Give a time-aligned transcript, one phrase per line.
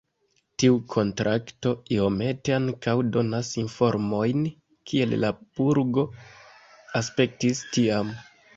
[0.61, 4.41] Tiu kontrakto iomete ankaŭ donas informojn
[4.93, 6.09] kiel la burgo
[7.03, 8.15] aspektis tiam.